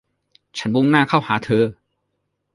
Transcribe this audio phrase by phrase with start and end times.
[0.57, 1.63] ฉันมุ่งหน้าเข้าหาเธอ